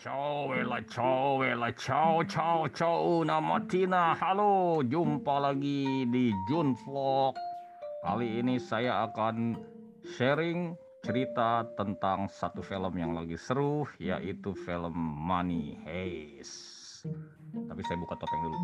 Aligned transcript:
Ciao, 0.00 0.56
Ella, 0.56 0.80
ciao, 0.88 1.44
Ella, 1.44 1.68
ciao, 1.76 2.24
ciao, 2.24 2.64
ciao, 2.72 3.20
nama 3.20 3.60
Tina. 3.68 4.16
Halo, 4.16 4.80
jumpa 4.80 5.52
lagi 5.52 6.08
di 6.08 6.32
Jun 6.48 6.72
Vlog. 6.72 7.36
Kali 8.00 8.40
ini 8.40 8.56
saya 8.56 9.04
akan 9.04 9.60
sharing 10.16 10.72
cerita 11.04 11.68
tentang 11.76 12.32
satu 12.32 12.64
film 12.64 12.96
yang 12.96 13.12
lagi 13.12 13.36
seru, 13.36 13.84
yaitu 14.00 14.56
film 14.64 14.96
Money 14.96 15.76
Heist. 15.84 17.04
Tapi 17.68 17.84
saya 17.84 18.00
buka 18.00 18.16
topeng 18.16 18.40
dulu. 18.40 18.58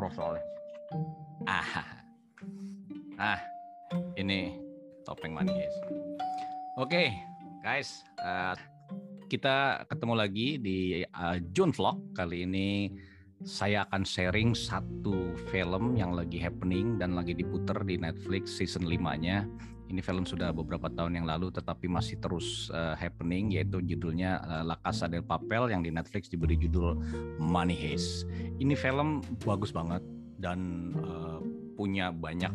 Gross 0.00 0.16
soalnya. 0.16 0.44
Ah, 1.44 1.84
ah, 3.20 3.40
ini 4.16 4.56
topeng 5.04 5.36
Money 5.36 5.60
Heist. 5.60 5.80
Oke, 6.80 7.12
guys, 7.60 8.00
uh, 8.24 8.56
kita 9.26 9.82
ketemu 9.90 10.14
lagi 10.14 10.48
di 10.56 11.02
uh, 11.02 11.38
June 11.50 11.74
Vlog. 11.74 12.14
Kali 12.14 12.46
ini 12.46 12.94
saya 13.42 13.84
akan 13.90 14.06
sharing 14.06 14.54
satu 14.56 15.34
film 15.50 15.98
yang 15.98 16.14
lagi 16.16 16.40
happening 16.40 16.96
dan 16.96 17.12
lagi 17.12 17.36
diputer 17.36 17.76
di 17.84 17.98
Netflix 17.98 18.54
season 18.56 18.86
5-nya. 18.86 19.44
Ini 19.86 20.02
film 20.02 20.26
sudah 20.26 20.50
beberapa 20.50 20.90
tahun 20.90 21.22
yang 21.22 21.26
lalu 21.30 21.54
tetapi 21.54 21.86
masih 21.86 22.18
terus 22.18 22.70
uh, 22.74 22.98
happening 22.98 23.54
yaitu 23.54 23.78
judulnya 23.82 24.42
uh, 24.42 24.62
La 24.66 24.78
Casa 24.82 25.06
del 25.06 25.22
Papel 25.22 25.70
yang 25.70 25.82
di 25.82 25.94
Netflix 25.94 26.26
diberi 26.26 26.58
judul 26.58 26.98
Money 27.38 27.74
Heist. 27.74 28.26
Ini 28.58 28.74
film 28.74 29.22
bagus 29.46 29.70
banget 29.70 30.02
dan 30.42 30.90
uh, 31.02 31.38
punya 31.78 32.10
banyak 32.10 32.50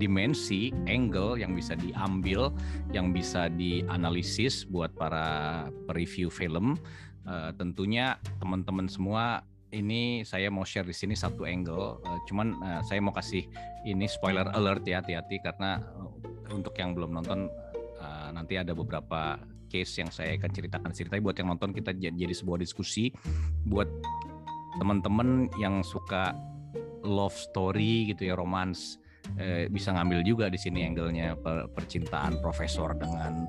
dimensi, 0.00 0.72
angle 0.88 1.36
yang 1.36 1.52
bisa 1.52 1.76
diambil, 1.76 2.48
yang 2.96 3.12
bisa 3.12 3.52
dianalisis 3.52 4.64
buat 4.64 4.96
para 4.96 5.68
review 5.92 6.32
film. 6.32 6.80
Uh, 7.28 7.52
tentunya 7.60 8.16
teman-teman 8.40 8.88
semua 8.88 9.44
ini 9.70 10.24
saya 10.24 10.48
mau 10.48 10.64
share 10.64 10.88
di 10.88 10.96
sini 10.96 11.12
satu 11.12 11.44
angle. 11.44 12.00
Uh, 12.00 12.18
cuman 12.24 12.56
uh, 12.64 12.80
saya 12.88 13.04
mau 13.04 13.12
kasih 13.12 13.44
ini 13.84 14.08
spoiler 14.08 14.48
alert 14.56 14.88
ya, 14.88 15.04
hati-hati 15.04 15.36
karena 15.44 15.84
untuk 16.48 16.72
yang 16.80 16.96
belum 16.96 17.20
nonton 17.20 17.52
uh, 18.00 18.32
nanti 18.32 18.56
ada 18.56 18.72
beberapa 18.72 19.38
case 19.70 20.02
yang 20.02 20.10
saya 20.10 20.34
akan 20.34 20.50
ceritakan 20.50 20.90
ceritanya 20.90 21.22
buat 21.22 21.36
yang 21.38 21.48
nonton 21.54 21.70
kita 21.70 21.94
jadi 21.94 22.34
sebuah 22.34 22.58
diskusi 22.58 23.14
buat 23.62 23.86
teman-teman 24.82 25.46
yang 25.62 25.86
suka 25.86 26.34
love 27.06 27.34
story 27.34 28.10
gitu 28.10 28.28
ya 28.30 28.34
romance 28.34 28.98
eh, 29.36 29.66
bisa 29.70 29.92
ngambil 29.94 30.20
juga 30.22 30.46
di 30.48 30.58
sini 30.60 30.86
angle-nya 30.86 31.36
per, 31.38 31.70
percintaan 31.72 32.38
profesor 32.40 32.94
dengan 32.96 33.46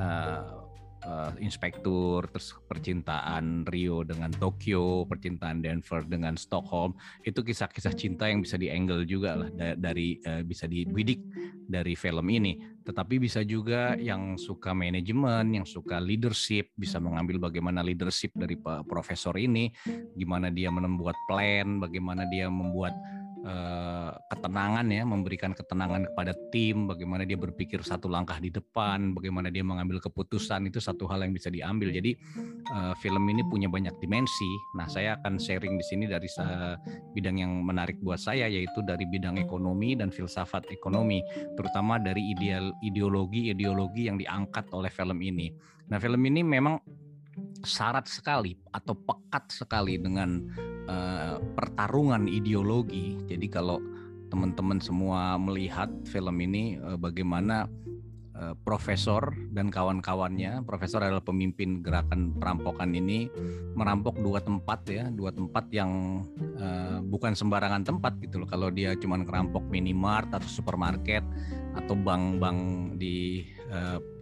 uh, 0.00 0.60
uh, 1.04 1.32
inspektur, 1.40 2.28
terus 2.28 2.52
percintaan 2.68 3.64
Rio 3.68 4.04
dengan 4.04 4.32
Tokyo, 4.32 5.04
percintaan 5.08 5.64
Denver 5.64 6.04
dengan 6.04 6.36
Stockholm, 6.36 6.96
itu 7.24 7.40
kisah-kisah 7.40 7.94
cinta 7.96 8.28
yang 8.28 8.44
bisa 8.44 8.60
di-angle 8.60 9.04
juga 9.08 9.36
lah 9.36 9.50
dari 9.76 10.20
uh, 10.24 10.42
bisa 10.44 10.68
dibidik 10.68 11.20
dari 11.68 11.94
film 11.96 12.26
ini. 12.28 12.58
Tetapi 12.80 13.22
bisa 13.22 13.44
juga 13.44 13.94
yang 14.00 14.34
suka 14.40 14.74
manajemen, 14.74 15.62
yang 15.62 15.66
suka 15.68 16.00
leadership, 16.02 16.72
bisa 16.74 16.98
mengambil 16.98 17.38
bagaimana 17.38 17.84
leadership 17.84 18.34
dari 18.34 18.58
profesor 18.88 19.36
ini, 19.36 19.70
gimana 20.16 20.50
dia 20.50 20.72
membuat 20.72 21.14
plan, 21.30 21.78
bagaimana 21.78 22.26
dia 22.26 22.50
membuat 22.50 22.96
Eh, 23.40 24.12
ketenangan 24.28 24.84
ya, 24.92 25.00
memberikan 25.08 25.56
ketenangan 25.56 26.12
kepada 26.12 26.36
tim, 26.52 26.84
bagaimana 26.84 27.24
dia 27.24 27.40
berpikir 27.40 27.80
satu 27.80 28.04
langkah 28.04 28.36
di 28.36 28.52
depan, 28.52 29.16
bagaimana 29.16 29.48
dia 29.48 29.64
mengambil 29.64 29.96
keputusan 29.96 30.68
itu 30.68 30.76
satu 30.76 31.08
hal 31.08 31.24
yang 31.24 31.32
bisa 31.32 31.48
diambil. 31.48 31.88
Jadi 31.88 32.20
uh, 32.68 32.92
film 33.00 33.24
ini 33.32 33.40
punya 33.48 33.72
banyak 33.72 33.96
dimensi. 33.96 34.52
Nah, 34.76 34.84
saya 34.92 35.16
akan 35.16 35.40
sharing 35.40 35.80
di 35.80 35.84
sini 35.88 36.04
dari 36.04 36.28
bidang 37.16 37.40
yang 37.40 37.64
menarik 37.64 37.96
buat 38.04 38.20
saya 38.20 38.44
yaitu 38.44 38.84
dari 38.84 39.08
bidang 39.08 39.40
ekonomi 39.40 39.96
dan 39.96 40.12
filsafat 40.12 40.68
ekonomi, 40.68 41.24
terutama 41.56 41.96
dari 41.96 42.20
ideologi-ideologi 42.84 44.12
yang 44.12 44.20
diangkat 44.20 44.68
oleh 44.76 44.92
film 44.92 45.16
ini. 45.24 45.48
Nah, 45.88 45.96
film 45.96 46.20
ini 46.28 46.44
memang 46.44 46.76
syarat 47.64 48.08
sekali 48.08 48.56
atau 48.72 48.96
pekat 48.96 49.52
sekali 49.52 50.00
dengan 50.00 50.44
uh, 50.88 51.36
pertarungan 51.54 52.26
ideologi. 52.26 53.16
Jadi 53.28 53.46
kalau 53.50 53.78
teman-teman 54.30 54.78
semua 54.78 55.34
melihat 55.36 55.90
film 56.06 56.38
ini 56.38 56.78
uh, 56.78 56.94
bagaimana 56.94 57.66
uh, 58.38 58.54
profesor 58.62 59.34
dan 59.50 59.68
kawan-kawannya, 59.68 60.62
profesor 60.64 61.02
adalah 61.02 61.22
pemimpin 61.22 61.82
gerakan 61.82 62.32
perampokan 62.38 62.94
ini 62.94 63.26
merampok 63.74 64.16
dua 64.22 64.38
tempat 64.38 64.80
ya, 64.86 65.10
dua 65.10 65.34
tempat 65.34 65.66
yang 65.74 66.22
uh, 66.56 67.02
bukan 67.02 67.34
sembarangan 67.34 67.82
tempat 67.82 68.16
gitu 68.22 68.40
loh. 68.42 68.48
Kalau 68.48 68.70
dia 68.70 68.94
cuma 68.96 69.18
ngerampok 69.18 69.66
minimart 69.66 70.30
atau 70.30 70.46
supermarket 70.46 71.26
atau 71.74 71.94
bank-bank 71.98 72.94
di 72.98 73.46
uh, 73.70 74.19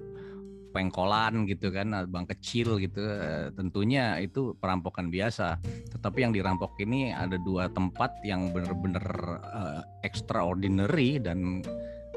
pengkolan 0.78 1.43
gitu 1.50 1.75
kan, 1.75 1.91
bank 2.06 2.31
kecil 2.39 2.78
gitu, 2.78 3.03
eh, 3.03 3.50
tentunya 3.59 4.22
itu 4.22 4.55
perampokan 4.55 5.11
biasa. 5.11 5.59
Tetapi 5.91 6.22
yang 6.22 6.31
dirampok 6.31 6.78
ini 6.78 7.11
ada 7.11 7.34
dua 7.43 7.66
tempat 7.66 8.15
yang 8.22 8.55
benar-benar 8.55 9.06
uh, 9.43 9.83
extraordinary 10.06 11.19
dan 11.19 11.66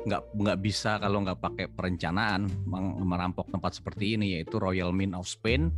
nggak 0.02 0.22
nggak 0.34 0.60
bisa 0.62 0.98
kalau 0.98 1.22
nggak 1.22 1.38
pakai 1.38 1.66
perencanaan 1.70 2.50
merampok 3.06 3.54
tempat 3.54 3.78
seperti 3.78 4.18
ini 4.18 4.38
yaitu 4.38 4.58
Royal 4.58 4.90
Mint 4.90 5.14
of 5.14 5.30
Spain 5.30 5.70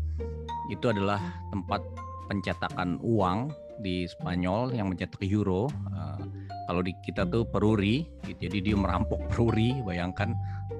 itu 0.72 0.88
adalah 0.88 1.20
tempat 1.52 1.84
pencetakan 2.32 3.04
uang 3.04 3.52
di 3.84 4.08
Spanyol 4.08 4.72
yang 4.72 4.88
mencetak 4.92 5.20
euro. 5.28 5.68
Uh, 5.92 6.24
kalau 6.64 6.80
di 6.80 6.96
kita 7.04 7.28
tuh 7.28 7.44
peruri, 7.44 8.08
jadi 8.40 8.64
dia 8.64 8.76
merampok 8.80 9.20
peruri, 9.28 9.84
bayangkan 9.84 10.32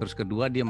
Terus 0.04 0.20
kedua 0.20 0.52
dia 0.52 0.68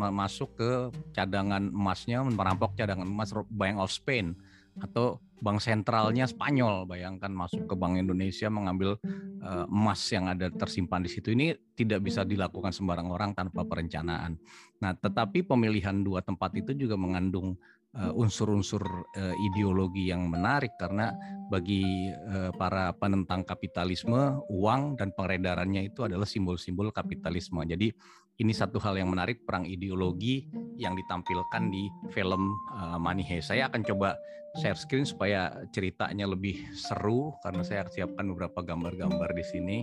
masuk 0.00 0.56
ke 0.56 0.88
cadangan 1.12 1.60
emasnya, 1.60 2.24
merampok 2.24 2.72
cadangan 2.72 3.04
emas 3.04 3.36
Bank 3.52 3.76
of 3.76 3.92
Spain 3.92 4.32
atau 4.80 5.20
bank 5.44 5.60
sentralnya 5.60 6.24
Spanyol. 6.24 6.88
Bayangkan 6.88 7.28
masuk 7.28 7.68
ke 7.68 7.76
Bank 7.76 8.00
Indonesia 8.00 8.48
mengambil 8.48 8.96
uh, 9.44 9.68
emas 9.68 10.00
yang 10.08 10.32
ada 10.32 10.48
tersimpan 10.48 11.04
di 11.04 11.12
situ. 11.12 11.36
Ini 11.36 11.52
tidak 11.76 12.00
bisa 12.00 12.24
dilakukan 12.24 12.72
sembarang 12.72 13.12
orang 13.12 13.36
tanpa 13.36 13.60
perencanaan. 13.68 14.40
Nah, 14.80 14.96
tetapi 14.96 15.44
pemilihan 15.44 16.00
dua 16.00 16.24
tempat 16.24 16.56
itu 16.56 16.72
juga 16.72 16.96
mengandung 16.96 17.60
Eh, 17.96 18.12
unsur-unsur 18.12 18.84
uh, 19.08 19.36
ideologi 19.40 20.12
yang 20.12 20.28
menarik 20.28 20.76
karena 20.76 21.16
bagi 21.48 22.12
para 22.58 22.92
penentang 22.92 23.46
kapitalisme 23.46 24.42
uang 24.52 25.00
dan 25.00 25.14
peredarannya 25.16 25.88
itu 25.88 26.04
adalah 26.04 26.28
simbol-simbol 26.28 26.92
kapitalisme. 26.92 27.62
Jadi 27.64 27.94
ini 28.36 28.52
satu 28.52 28.76
hal 28.76 29.00
yang 29.00 29.08
menarik 29.08 29.48
perang 29.48 29.64
ideologi 29.64 30.44
yang 30.76 30.92
ditampilkan 30.92 31.72
di 31.72 31.88
film 32.12 32.52
uh, 32.76 33.00
Money 33.00 33.24
Heist. 33.24 33.48
Saya 33.48 33.72
akan 33.72 33.80
coba 33.80 34.20
share 34.60 34.76
screen 34.76 35.08
supaya 35.08 35.64
ceritanya 35.72 36.28
lebih 36.28 36.60
seru 36.76 37.32
karena 37.40 37.64
saya 37.64 37.88
siapkan 37.88 38.28
beberapa 38.28 38.60
gambar-gambar 38.60 39.32
di 39.32 39.44
sini 39.44 39.76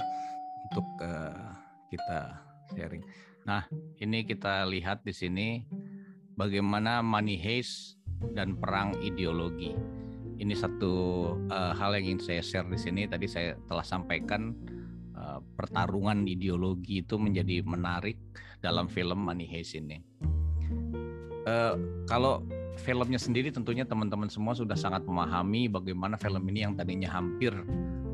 untuk 0.70 0.86
uh, 1.02 1.54
kita 1.90 2.20
sharing. 2.78 3.04
Nah, 3.50 3.66
ini 4.00 4.22
kita 4.24 4.70
lihat 4.70 5.02
di 5.02 5.14
sini 5.14 5.66
bagaimana 6.38 7.02
Money 7.02 7.42
Heist 7.42 7.98
dan 8.38 8.58
perang 8.58 8.94
ideologi. 9.02 9.74
Ini 10.38 10.54
satu 10.58 10.94
uh, 11.50 11.74
hal 11.78 11.98
yang 11.98 12.18
ingin 12.18 12.22
saya 12.22 12.42
share 12.42 12.70
di 12.70 12.78
sini. 12.78 13.06
Tadi 13.06 13.26
saya 13.30 13.58
telah 13.70 13.86
sampaikan 13.86 14.54
uh, 15.24 15.40
pertarungan 15.56 16.28
ideologi 16.28 17.00
itu 17.00 17.16
menjadi 17.16 17.64
menarik 17.64 18.20
dalam 18.60 18.92
film 18.92 19.24
Money 19.24 19.48
Heist 19.48 19.80
ini. 19.80 20.04
Uh, 21.44 21.76
kalau 22.08 22.44
filmnya 22.80 23.20
sendiri 23.20 23.52
tentunya 23.52 23.88
teman-teman 23.88 24.28
semua 24.28 24.56
sudah 24.56 24.76
sangat 24.76 25.04
memahami 25.08 25.72
bagaimana 25.72 26.20
film 26.20 26.44
ini 26.52 26.68
yang 26.68 26.74
tadinya 26.76 27.12
hampir 27.12 27.54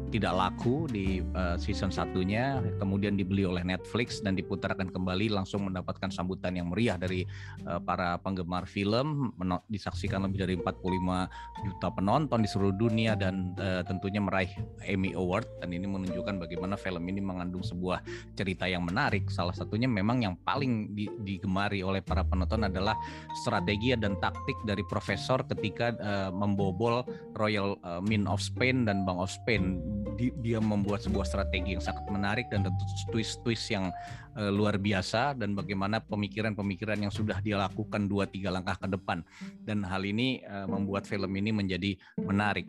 tidak 0.09 0.33
laku 0.33 0.89
di 0.89 1.21
uh, 1.37 1.55
season 1.55 1.93
satunya, 1.93 2.57
kemudian 2.81 3.13
dibeli 3.13 3.45
oleh 3.45 3.61
Netflix 3.61 4.19
dan 4.25 4.33
diputarkan 4.33 4.89
kembali 4.89 5.29
langsung 5.29 5.69
mendapatkan 5.69 6.09
sambutan 6.09 6.57
yang 6.57 6.73
meriah 6.73 6.97
dari 6.97 7.23
uh, 7.69 7.77
para 7.77 8.17
penggemar 8.17 8.65
film, 8.65 9.31
disaksikan 9.69 10.25
lebih 10.25 10.43
dari 10.43 10.55
45 10.57 11.69
juta 11.69 11.87
penonton 11.93 12.39
di 12.41 12.49
seluruh 12.49 12.75
dunia 12.75 13.13
dan 13.13 13.53
uh, 13.61 13.85
tentunya 13.85 14.19
meraih 14.19 14.49
Emmy 14.83 15.13
Award 15.13 15.61
dan 15.61 15.69
ini 15.71 15.85
menunjukkan 15.85 16.41
bagaimana 16.41 16.73
film 16.75 17.05
ini 17.05 17.21
mengandung 17.21 17.61
sebuah 17.61 18.01
cerita 18.33 18.65
yang 18.65 18.83
menarik. 18.89 19.29
Salah 19.29 19.53
satunya 19.53 19.85
memang 19.85 20.25
yang 20.25 20.35
paling 20.41 20.97
di, 20.97 21.05
digemari 21.21 21.85
oleh 21.85 22.01
para 22.01 22.25
penonton 22.25 22.65
adalah 22.65 22.97
strategi 23.45 23.93
dan 23.93 24.17
taktik 24.17 24.57
dari 24.65 24.81
profesor 24.89 25.45
ketika 25.45 25.93
uh, 26.01 26.31
membobol 26.33 27.05
Royal 27.37 27.77
uh, 27.85 28.01
Mint 28.01 28.25
of 28.25 28.41
Spain 28.41 28.89
dan 28.89 29.05
Bank 29.05 29.21
of 29.21 29.29
Spain 29.29 29.77
di, 30.15 30.33
dia 30.39 30.57
membuat 30.61 31.03
sebuah 31.03 31.27
strategi 31.27 31.77
yang 31.77 31.83
sangat 31.83 32.05
menarik 32.09 32.47
dan 32.49 32.65
twist-twist 33.11 33.65
yang 33.73 33.91
uh, 34.37 34.51
luar 34.53 34.79
biasa 34.79 35.35
dan 35.35 35.53
bagaimana 35.53 35.99
pemikiran-pemikiran 36.01 37.01
yang 37.01 37.13
sudah 37.13 37.37
dia 37.43 37.59
lakukan 37.59 38.07
dua 38.07 38.25
tiga 38.25 38.49
langkah 38.49 38.77
ke 38.79 38.87
depan 38.87 39.21
dan 39.67 39.85
hal 39.85 40.01
ini 40.05 40.41
uh, 40.47 40.65
membuat 40.65 41.05
film 41.05 41.29
ini 41.35 41.51
menjadi 41.51 41.97
menarik. 42.21 42.65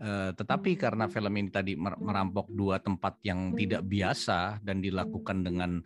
Uh, 0.00 0.32
tetapi 0.32 0.80
karena 0.80 1.12
film 1.12 1.28
ini 1.36 1.52
tadi 1.52 1.76
merampok 1.76 2.48
dua 2.48 2.80
tempat 2.80 3.20
yang 3.20 3.52
tidak 3.52 3.84
biasa 3.84 4.64
dan 4.64 4.80
dilakukan 4.80 5.44
dengan 5.44 5.84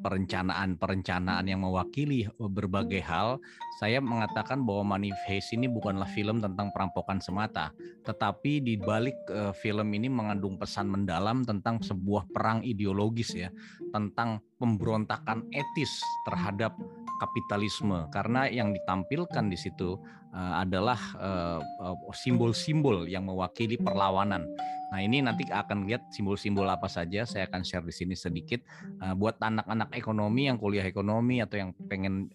perencanaan-perencanaan 0.00 1.42
yang 1.42 1.66
mewakili 1.66 2.30
berbagai 2.38 3.02
hal, 3.02 3.42
saya 3.82 3.98
mengatakan 3.98 4.62
bahwa 4.62 4.94
Money 4.94 5.10
Heist 5.26 5.50
ini 5.50 5.66
bukanlah 5.66 6.06
film 6.14 6.38
tentang 6.38 6.70
perampokan 6.70 7.18
semata, 7.18 7.74
tetapi 8.06 8.62
di 8.62 8.78
balik 8.78 9.18
uh, 9.32 9.50
film 9.50 9.90
ini 9.90 10.06
mengandung 10.06 10.54
pesan 10.54 10.86
mendalam 10.86 11.42
tentang 11.42 11.82
sebuah 11.82 12.30
perang 12.30 12.62
ideologis 12.62 13.34
ya, 13.34 13.50
tentang 13.90 14.38
pemberontakan 14.60 15.48
etis 15.50 15.90
terhadap 16.28 16.76
kapitalisme 17.20 18.08
karena 18.08 18.48
yang 18.48 18.72
ditampilkan 18.72 19.52
di 19.52 19.58
situ 19.60 20.00
uh, 20.32 20.64
adalah 20.64 20.98
simbol-simbol 22.16 23.04
uh, 23.04 23.08
yang 23.08 23.28
mewakili 23.28 23.76
perlawanan 23.76 24.48
Nah 24.90 24.98
ini 24.98 25.22
nanti 25.22 25.46
akan 25.46 25.86
lihat 25.86 26.10
simbol-simbol 26.10 26.66
apa 26.66 26.90
saja. 26.90 27.22
Saya 27.22 27.46
akan 27.46 27.62
share 27.62 27.86
di 27.86 27.94
sini 27.94 28.18
sedikit 28.18 28.58
uh, 28.98 29.14
buat 29.14 29.38
anak-anak 29.38 29.94
ekonomi 29.94 30.50
yang 30.50 30.58
kuliah 30.58 30.82
ekonomi 30.82 31.38
atau 31.38 31.56
yang 31.62 31.70
pengen 31.86 32.26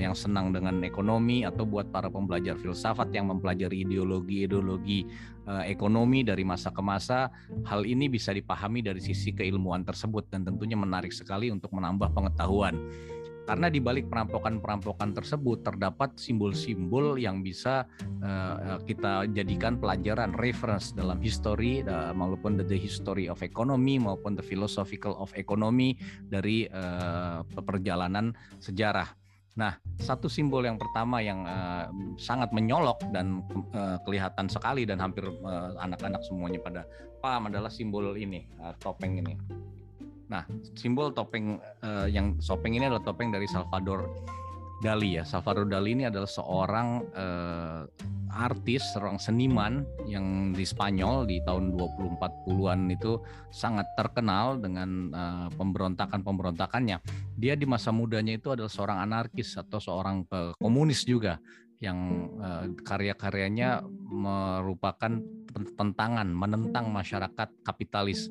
yang 0.00 0.16
senang 0.16 0.50
dengan 0.50 0.82
ekonomi 0.82 1.46
atau 1.46 1.62
buat 1.62 1.92
para 1.94 2.10
pembelajar 2.10 2.58
filsafat 2.58 3.14
yang 3.14 3.30
mempelajari 3.30 3.86
ideologi-ideologi 3.86 5.06
ekonomi 5.68 6.26
dari 6.26 6.42
masa 6.42 6.74
ke 6.74 6.82
masa. 6.82 7.30
Hal 7.62 7.86
ini 7.86 8.10
bisa 8.10 8.34
dipahami 8.34 8.82
dari 8.82 8.98
sisi 8.98 9.30
keilmuan 9.30 9.86
tersebut 9.86 10.26
dan 10.32 10.42
tentunya 10.42 10.74
menarik 10.74 11.14
sekali 11.14 11.52
untuk 11.54 11.70
menambah 11.70 12.10
pengetahuan. 12.10 12.74
Karena 13.50 13.66
di 13.66 13.82
balik 13.82 14.06
perampokan-perampokan 14.06 15.10
tersebut 15.10 15.66
terdapat 15.66 16.14
simbol-simbol 16.14 17.18
yang 17.18 17.42
bisa 17.42 17.82
uh, 18.22 18.78
kita 18.86 19.26
jadikan 19.34 19.74
pelajaran 19.74 20.38
reference 20.38 20.94
dalam 20.94 21.18
history 21.18 21.82
uh, 21.82 22.14
maupun 22.14 22.54
the, 22.54 22.78
history 22.78 23.26
of 23.26 23.42
economy 23.42 23.98
maupun 23.98 24.38
the 24.38 24.44
philosophical 24.46 25.18
of 25.18 25.34
economy 25.34 25.98
dari 26.30 26.70
uh, 26.70 27.42
perjalanan 27.58 28.30
sejarah. 28.62 29.10
Nah, 29.58 29.74
satu 29.98 30.30
simbol 30.30 30.62
yang 30.62 30.78
pertama 30.78 31.18
yang 31.18 31.42
uh, 31.42 31.90
sangat 32.22 32.54
menyolok 32.54 33.02
dan 33.10 33.42
uh, 33.74 33.98
kelihatan 34.06 34.46
sekali 34.46 34.86
dan 34.86 35.02
hampir 35.02 35.26
anak-anak 35.82 36.22
uh, 36.22 36.26
semuanya 36.30 36.62
pada 36.62 36.86
paham 37.18 37.50
adalah 37.50 37.66
simbol 37.66 38.14
ini, 38.14 38.46
uh, 38.62 38.78
topeng 38.78 39.18
ini. 39.18 39.34
Nah, 40.30 40.46
simbol 40.78 41.10
topeng 41.10 41.58
uh, 41.82 42.06
yang 42.06 42.38
topeng 42.38 42.78
ini 42.78 42.86
adalah 42.86 43.02
topeng 43.02 43.34
dari 43.34 43.50
Salvador 43.50 44.06
Dali 44.80 45.18
ya. 45.18 45.26
Salvador 45.26 45.66
Dali 45.66 45.92
ini 45.92 46.06
adalah 46.06 46.30
seorang 46.30 46.88
uh, 47.12 47.82
artis, 48.30 48.94
seorang 48.94 49.18
seniman 49.18 49.82
yang 50.06 50.54
di 50.54 50.62
Spanyol 50.62 51.26
di 51.26 51.42
tahun 51.42 51.74
20-40-an 51.74 52.80
itu 52.94 53.18
sangat 53.50 53.90
terkenal 53.98 54.62
dengan 54.62 55.10
uh, 55.10 55.48
pemberontakan-pemberontakannya. 55.58 57.02
Dia 57.34 57.58
di 57.58 57.66
masa 57.66 57.90
mudanya 57.90 58.38
itu 58.38 58.54
adalah 58.54 58.70
seorang 58.70 59.02
anarkis 59.02 59.58
atau 59.58 59.82
seorang 59.82 60.24
uh, 60.30 60.54
komunis 60.56 61.02
juga 61.02 61.42
yang 61.82 62.30
uh, 62.38 62.70
karya-karyanya 62.86 63.82
merupakan 64.08 65.10
tentangan, 65.74 66.28
menentang 66.30 66.92
masyarakat 66.92 67.48
kapitalis 67.66 68.30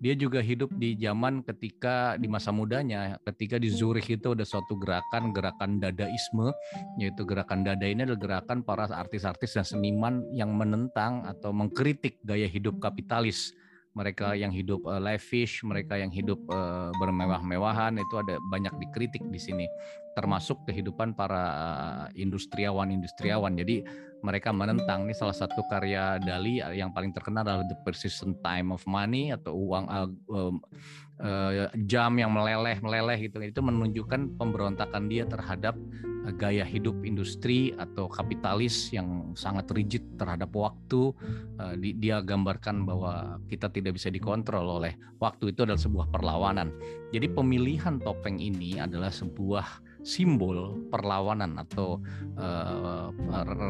dia 0.00 0.16
juga 0.16 0.40
hidup 0.40 0.72
di 0.80 0.96
zaman 0.96 1.44
ketika 1.44 2.16
di 2.16 2.24
masa 2.24 2.48
mudanya 2.48 3.20
ketika 3.28 3.60
di 3.60 3.68
Zurich 3.68 4.08
itu 4.08 4.32
ada 4.32 4.48
suatu 4.48 4.80
gerakan 4.80 5.36
gerakan 5.36 5.76
dadaisme 5.76 6.56
yaitu 6.96 7.28
gerakan 7.28 7.60
dada 7.60 7.84
ini 7.84 8.08
adalah 8.08 8.40
gerakan 8.40 8.64
para 8.64 8.88
artis-artis 8.88 9.60
dan 9.60 9.68
seniman 9.68 10.24
yang 10.32 10.56
menentang 10.56 11.28
atau 11.28 11.52
mengkritik 11.52 12.16
gaya 12.24 12.48
hidup 12.48 12.80
kapitalis. 12.80 13.52
Mereka 13.90 14.38
yang 14.38 14.54
hidup 14.54 14.86
uh, 14.86 15.02
lavish, 15.02 15.66
mereka 15.66 15.98
yang 15.98 16.14
hidup 16.14 16.38
uh, 16.46 16.94
bermewah-mewahan 16.94 17.98
itu 17.98 18.14
ada 18.22 18.38
banyak 18.46 18.70
dikritik 18.78 19.18
di 19.34 19.40
sini 19.42 19.66
termasuk 20.14 20.66
kehidupan 20.66 21.14
para 21.14 21.44
industriawan-industriawan. 22.18 23.54
Jadi 23.54 23.86
mereka 24.20 24.52
menentang 24.52 25.08
ini 25.08 25.16
salah 25.16 25.32
satu 25.32 25.64
karya 25.68 26.20
Dali 26.20 26.60
yang 26.60 26.92
paling 26.92 27.14
terkenal 27.16 27.40
adalah 27.44 27.64
The 27.64 27.78
Persistent 27.80 28.44
Time 28.44 28.68
of 28.74 28.84
Money 28.84 29.32
atau 29.32 29.56
uang 29.56 29.84
uh, 29.88 30.08
uh, 31.24 31.72
jam 31.88 32.12
yang 32.20 32.28
meleleh 32.34 32.76
meleleh 32.84 33.16
gitu. 33.16 33.40
Itu 33.40 33.64
menunjukkan 33.64 34.36
pemberontakan 34.36 35.08
dia 35.08 35.24
terhadap 35.24 35.72
gaya 36.36 36.68
hidup 36.68 37.00
industri 37.00 37.72
atau 37.80 38.04
kapitalis 38.12 38.92
yang 38.92 39.32
sangat 39.32 39.72
rigid 39.72 40.04
terhadap 40.20 40.52
waktu. 40.52 41.16
Uh, 41.56 41.74
di, 41.80 41.96
dia 41.96 42.20
gambarkan 42.20 42.84
bahwa 42.84 43.40
kita 43.48 43.72
tidak 43.72 43.96
bisa 43.96 44.12
dikontrol 44.12 44.84
oleh 44.84 45.00
waktu. 45.16 45.56
Itu 45.56 45.64
adalah 45.64 45.80
sebuah 45.80 46.12
perlawanan. 46.12 46.68
Jadi 47.08 47.24
pemilihan 47.32 47.96
topeng 48.04 48.36
ini 48.36 48.76
adalah 48.76 49.08
sebuah 49.08 49.89
simbol 50.02 50.76
perlawanan 50.88 51.60
atau 51.60 52.00
uh, 52.40 53.12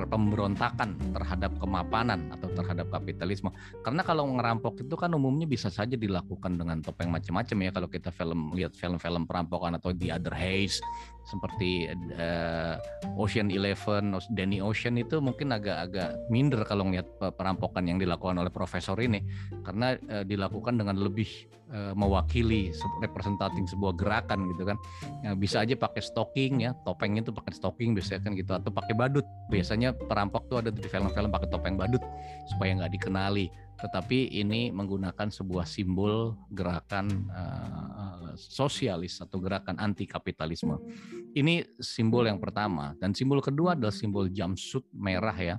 pemberontakan 0.08 0.94
terhadap 1.12 1.52
kemapanan 1.58 2.30
atau 2.34 2.48
terhadap 2.54 2.86
kapitalisme. 2.90 3.50
Karena 3.82 4.02
kalau 4.06 4.26
ngerampok 4.38 4.82
itu 4.82 4.94
kan 4.94 5.10
umumnya 5.14 5.46
bisa 5.46 5.68
saja 5.68 5.98
dilakukan 5.98 6.56
dengan 6.56 6.80
topeng 6.80 7.10
macam-macam 7.10 7.56
ya 7.66 7.70
kalau 7.70 7.88
kita 7.90 8.10
film 8.14 8.54
lihat 8.54 8.74
film-film 8.78 9.26
perampokan 9.26 9.76
atau 9.76 9.90
The 9.94 10.14
Other 10.14 10.34
Haze 10.34 10.78
seperti 11.28 11.90
uh, 12.16 12.76
Ocean 13.16 13.52
Eleven, 13.52 14.16
Danny 14.32 14.58
Ocean 14.64 14.96
itu 14.96 15.20
mungkin 15.20 15.52
agak-agak 15.52 16.30
minder 16.32 16.64
kalau 16.64 16.88
melihat 16.88 17.06
perampokan 17.36 17.86
yang 17.86 17.98
dilakukan 18.00 18.40
oleh 18.40 18.52
profesor 18.52 18.96
ini 18.98 19.22
karena 19.62 19.96
uh, 20.10 20.24
dilakukan 20.24 20.80
dengan 20.80 20.96
lebih 20.98 21.28
uh, 21.70 21.94
mewakili 21.94 22.74
representatif 23.00 23.70
sebuah 23.70 23.94
gerakan 23.96 24.50
gitu 24.54 24.62
kan. 24.66 24.76
Ya, 25.22 25.32
bisa 25.38 25.62
aja 25.62 25.74
pakai 25.78 26.02
stocking 26.02 26.66
ya, 26.66 26.74
topeng 26.82 27.16
itu 27.16 27.30
pakai 27.30 27.54
stocking 27.54 27.94
biasanya 27.94 28.20
kan 28.26 28.32
gitu 28.34 28.52
atau 28.56 28.70
pakai 28.70 28.94
badut. 28.94 29.26
Biasanya 29.48 29.94
perampok 29.94 30.50
tuh 30.50 30.62
ada 30.62 30.70
di 30.74 30.82
film-film 30.86 31.30
pakai 31.30 31.48
topeng 31.50 31.78
badut 31.78 32.02
supaya 32.50 32.76
nggak 32.76 32.92
dikenali. 32.98 33.48
Tetapi 33.80 34.36
ini 34.36 34.68
menggunakan 34.68 35.32
sebuah 35.32 35.64
simbol 35.64 36.36
gerakan 36.52 37.28
uh, 37.32 38.36
sosialis 38.36 39.18
atau 39.24 39.40
gerakan 39.40 39.80
anti 39.80 40.04
kapitalisme. 40.04 40.76
Ini 41.32 41.80
simbol 41.80 42.28
yang 42.28 42.38
pertama 42.38 42.92
dan 43.00 43.16
simbol 43.16 43.40
kedua 43.40 43.74
adalah 43.74 43.94
simbol 43.94 44.28
jumpsuit 44.28 44.84
merah 44.92 45.36
ya 45.36 45.56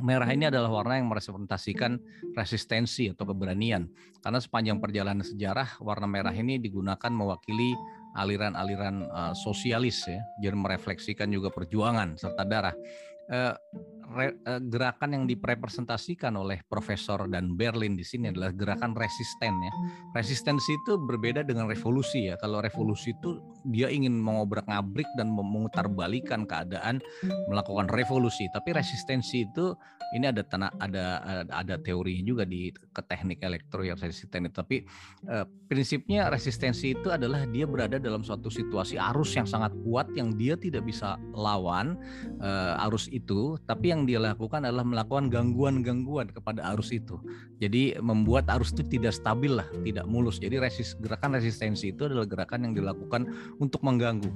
merah 0.00 0.28
ini 0.32 0.48
adalah 0.48 0.72
warna 0.72 0.96
yang 0.96 1.12
merepresentasikan 1.12 2.00
resistensi 2.32 3.12
atau 3.12 3.28
keberanian. 3.28 3.86
Karena 4.24 4.40
sepanjang 4.40 4.80
perjalanan 4.80 5.24
sejarah, 5.24 5.80
warna 5.80 6.08
merah 6.08 6.32
ini 6.32 6.56
digunakan 6.56 7.12
mewakili 7.12 7.76
aliran-aliran 8.16 9.06
uh, 9.06 9.34
sosialis 9.36 10.02
ya, 10.08 10.18
jadi 10.42 10.56
merefleksikan 10.56 11.30
juga 11.30 11.52
perjuangan 11.52 12.18
serta 12.18 12.42
darah. 12.42 12.74
Uh, 13.30 13.54
re, 14.10 14.34
uh, 14.42 14.58
gerakan 14.58 15.14
yang 15.14 15.24
direpresentasikan 15.30 16.34
oleh 16.34 16.58
Profesor 16.66 17.30
dan 17.30 17.54
Berlin 17.54 17.94
di 17.94 18.02
sini 18.02 18.26
adalah 18.34 18.50
gerakan 18.50 18.98
resisten 18.98 19.54
ya. 19.54 19.72
Resistensi 20.18 20.74
itu 20.74 20.98
berbeda 20.98 21.46
dengan 21.46 21.70
revolusi 21.70 22.26
ya. 22.26 22.34
Kalau 22.42 22.58
revolusi 22.58 23.14
itu 23.14 23.38
dia 23.70 23.86
ingin 23.86 24.18
mengobrak-ngabrik 24.18 25.06
dan 25.14 25.30
memutarbalikan 25.30 26.42
keadaan 26.42 26.98
melakukan 27.46 27.86
revolusi, 27.94 28.50
tapi 28.50 28.74
resistensi 28.74 29.46
itu 29.46 29.78
ini 30.10 30.26
ada 30.26 30.42
tanah 30.42 30.70
ada 30.82 31.22
ada 31.50 31.74
teori 31.78 32.22
juga 32.26 32.42
di 32.42 32.74
ke 32.74 33.02
teknik 33.06 33.42
elektro 33.46 33.86
yang 33.86 33.98
resisten. 33.98 34.50
Tapi 34.50 34.82
uh, 35.30 35.46
prinsipnya 35.70 36.26
resistensi 36.26 36.98
itu 36.98 37.14
adalah 37.14 37.46
dia 37.46 37.66
berada 37.66 38.02
dalam 38.02 38.26
suatu 38.26 38.50
situasi 38.50 38.98
arus 38.98 39.38
yang 39.38 39.46
sangat 39.46 39.70
kuat 39.86 40.10
yang 40.18 40.34
dia 40.34 40.58
tidak 40.58 40.82
bisa 40.82 41.14
lawan 41.30 41.94
uh, 42.42 42.84
arus 42.90 43.06
itu, 43.14 43.54
tapi 43.70 43.94
yang 43.94 44.02
dia 44.02 44.18
lakukan 44.18 44.66
adalah 44.66 44.82
melakukan 44.82 45.30
gangguan-gangguan 45.30 46.34
kepada 46.34 46.74
arus 46.74 46.90
itu. 46.90 47.18
Jadi 47.62 47.94
membuat 48.02 48.50
arus 48.50 48.74
itu 48.74 48.82
tidak 48.98 49.14
stabil 49.14 49.54
lah, 49.54 49.68
tidak 49.86 50.10
mulus. 50.10 50.42
Jadi 50.42 50.58
resis, 50.58 50.98
gerakan 50.98 51.38
resistensi 51.38 51.94
itu 51.94 52.10
adalah 52.10 52.26
gerakan 52.26 52.66
yang 52.66 52.74
dilakukan 52.74 53.30
untuk 53.62 53.84
mengganggu. 53.86 54.30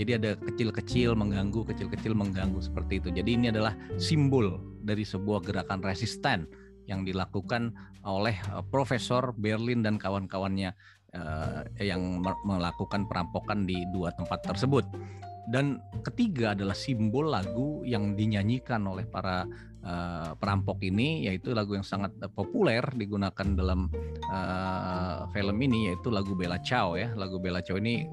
Jadi 0.00 0.16
ada 0.16 0.30
kecil-kecil 0.32 1.12
mengganggu, 1.12 1.60
kecil-kecil 1.60 2.16
mengganggu 2.16 2.56
seperti 2.64 3.04
itu. 3.04 3.08
Jadi 3.12 3.30
ini 3.36 3.46
adalah 3.52 3.76
simbol 4.00 4.56
dari 4.80 5.04
sebuah 5.04 5.44
gerakan 5.44 5.80
resisten 5.84 6.48
yang 6.88 7.06
dilakukan 7.06 7.72
oleh 8.02 8.34
eh, 8.34 8.64
Profesor 8.68 9.30
Berlin 9.36 9.84
dan 9.84 10.00
kawan-kawannya 10.00 10.72
uh, 11.14 11.62
yang 11.78 12.22
melakukan 12.46 13.06
perampokan 13.06 13.66
di 13.66 13.82
dua 13.94 14.14
tempat 14.14 14.42
tersebut 14.46 14.86
Dan 15.50 15.82
ketiga 16.06 16.54
adalah 16.54 16.78
simbol 16.78 17.26
lagu 17.26 17.82
yang 17.82 18.14
dinyanyikan 18.14 18.86
oleh 18.86 19.02
para 19.02 19.42
uh, 19.82 20.30
perampok 20.38 20.78
ini 20.86 21.26
yaitu 21.26 21.50
lagu 21.50 21.74
yang 21.74 21.82
sangat 21.82 22.14
populer 22.30 22.78
digunakan 22.94 23.58
dalam 23.58 23.90
uh, 24.30 25.26
film 25.34 25.58
ini 25.58 25.90
yaitu 25.90 26.06
lagu 26.14 26.38
Bella 26.38 26.62
Ciao 26.62 26.94
ya. 26.94 27.10
Lagu 27.18 27.42
Bella 27.42 27.66
Ciao 27.66 27.82
ini 27.82 28.06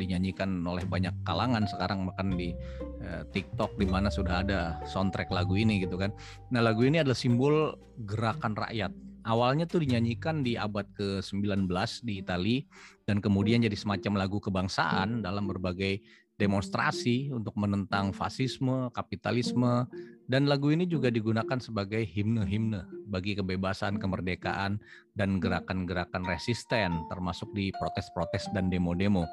dinyanyikan 0.00 0.64
oleh 0.64 0.88
banyak 0.88 1.12
kalangan 1.28 1.68
sekarang 1.68 2.08
bahkan 2.08 2.32
di 2.32 2.56
uh, 3.04 3.22
TikTok 3.36 3.76
di 3.76 3.84
mana 3.84 4.08
sudah 4.08 4.40
ada 4.40 4.80
soundtrack 4.88 5.28
lagu 5.28 5.60
ini 5.60 5.84
gitu 5.84 6.00
kan. 6.00 6.08
Nah, 6.48 6.64
lagu 6.64 6.88
ini 6.88 7.04
adalah 7.04 7.20
simbol 7.20 7.76
gerakan 8.08 8.56
rakyat. 8.56 8.96
Awalnya 9.28 9.68
tuh 9.68 9.84
dinyanyikan 9.84 10.40
di 10.40 10.56
abad 10.56 10.88
ke-19 10.96 11.68
di 12.00 12.24
Italia 12.24 12.64
dan 13.04 13.20
kemudian 13.20 13.60
jadi 13.60 13.76
semacam 13.76 14.24
lagu 14.24 14.40
kebangsaan 14.40 15.20
dalam 15.20 15.44
berbagai 15.44 16.00
demonstrasi 16.38 17.34
untuk 17.34 17.58
menentang 17.58 18.14
fasisme, 18.14 18.88
kapitalisme, 18.94 19.90
dan 20.30 20.46
lagu 20.46 20.70
ini 20.70 20.86
juga 20.86 21.10
digunakan 21.10 21.58
sebagai 21.58 22.00
himne-himne 22.06 22.86
bagi 23.10 23.34
kebebasan, 23.34 23.98
kemerdekaan, 23.98 24.78
dan 25.18 25.42
gerakan-gerakan 25.42 26.22
resisten, 26.24 26.94
termasuk 27.10 27.50
di 27.52 27.74
protes-protes 27.74 28.46
dan 28.54 28.70
demo-demo. 28.70 29.26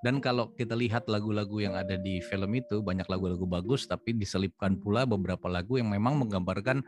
Dan 0.00 0.20
kalau 0.20 0.52
kita 0.56 0.72
lihat 0.76 1.08
lagu-lagu 1.12 1.60
yang 1.60 1.76
ada 1.76 1.96
di 1.96 2.24
film 2.24 2.56
itu, 2.56 2.80
banyak 2.80 3.04
lagu-lagu 3.08 3.44
bagus, 3.44 3.84
tapi 3.84 4.16
diselipkan 4.16 4.80
pula 4.80 5.04
beberapa 5.04 5.48
lagu 5.48 5.76
yang 5.76 5.92
memang 5.92 6.16
menggambarkan 6.16 6.80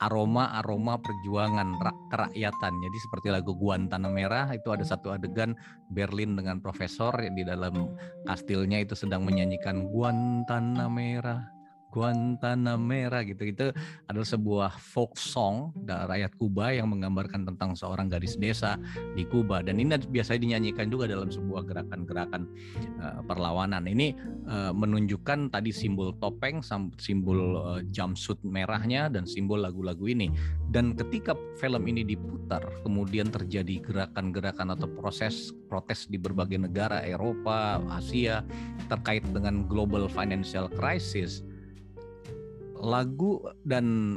aroma-aroma 0.00 0.96
perjuangan 0.98 1.76
kerakyatan. 2.08 2.72
Jadi 2.80 2.98
seperti 3.04 3.28
lagu 3.28 3.52
Guantanamera 3.52 4.48
itu 4.56 4.72
ada 4.72 4.82
satu 4.82 5.12
adegan 5.12 5.52
Berlin 5.92 6.34
dengan 6.34 6.58
profesor 6.58 7.12
di 7.20 7.44
dalam 7.44 7.92
kastilnya 8.24 8.80
itu 8.80 8.96
sedang 8.96 9.28
menyanyikan 9.28 9.92
Guantanamera 9.92 11.59
Guantanamera 11.90 13.26
gitu. 13.26 13.42
Itu 13.44 13.66
adalah 14.06 14.28
sebuah 14.28 14.70
folk 14.78 15.18
song 15.18 15.74
dari 15.84 16.06
rakyat 16.06 16.32
Kuba 16.38 16.72
yang 16.74 16.94
menggambarkan 16.94 17.44
tentang 17.46 17.74
seorang 17.74 18.06
gadis 18.06 18.38
desa 18.38 18.78
di 19.18 19.26
Kuba. 19.26 19.60
Dan 19.60 19.82
ini 19.82 19.98
biasanya 19.98 20.40
dinyanyikan 20.46 20.88
juga 20.88 21.10
dalam 21.10 21.28
sebuah 21.28 21.66
gerakan-gerakan 21.66 22.46
uh, 23.02 23.20
perlawanan. 23.26 23.84
Ini 23.90 24.14
uh, 24.46 24.72
menunjukkan 24.72 25.50
tadi 25.50 25.74
simbol 25.74 26.14
topeng 26.18 26.62
simbol 26.96 27.58
uh, 27.58 27.82
jumpsuit 27.90 28.38
merahnya 28.46 29.10
dan 29.10 29.26
simbol 29.26 29.60
lagu-lagu 29.60 30.06
ini. 30.06 30.30
Dan 30.70 30.94
ketika 30.94 31.34
film 31.58 31.90
ini 31.90 32.06
diputar 32.06 32.62
kemudian 32.86 33.28
terjadi 33.28 33.82
gerakan-gerakan 33.82 34.78
atau 34.78 34.86
proses 34.86 35.50
protes 35.70 36.06
di 36.10 36.18
berbagai 36.18 36.58
negara 36.62 37.02
Eropa 37.02 37.78
Asia 37.90 38.42
terkait 38.90 39.22
dengan 39.30 39.66
global 39.66 40.10
financial 40.10 40.66
crisis 40.70 41.42
lagu 42.80 43.44
dan 43.62 44.16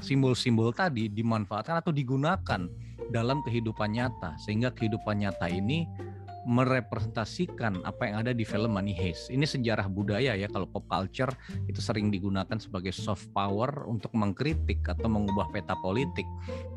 simbol-simbol 0.00 0.68
uh, 0.68 0.74
uh, 0.74 0.76
tadi 0.76 1.12
dimanfaatkan 1.12 1.84
atau 1.84 1.92
digunakan 1.92 2.66
dalam 3.12 3.44
kehidupan 3.44 3.94
nyata 3.94 4.34
sehingga 4.40 4.72
kehidupan 4.72 5.22
nyata 5.22 5.46
ini 5.52 5.84
merepresentasikan 6.44 7.80
apa 7.88 8.04
yang 8.04 8.16
ada 8.20 8.32
di 8.36 8.44
film 8.44 8.76
Money 8.76 8.92
Heist. 8.92 9.32
Ini 9.32 9.48
sejarah 9.48 9.88
budaya 9.88 10.36
ya 10.36 10.44
kalau 10.52 10.68
pop 10.68 10.84
culture 10.84 11.32
itu 11.66 11.80
sering 11.80 12.12
digunakan 12.12 12.60
sebagai 12.60 12.92
soft 12.92 13.32
power 13.32 13.88
untuk 13.88 14.12
mengkritik 14.12 14.84
atau 14.84 15.08
mengubah 15.08 15.48
peta 15.50 15.72
politik. 15.80 16.28